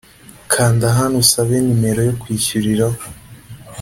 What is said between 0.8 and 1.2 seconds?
hano